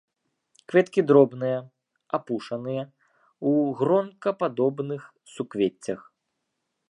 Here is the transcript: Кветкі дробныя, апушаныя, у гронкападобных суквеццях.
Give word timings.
Кветкі 0.71 1.01
дробныя, 1.11 1.59
апушаныя, 2.19 2.83
у 3.51 3.53
гронкападобных 3.81 5.01
суквеццях. 5.35 5.99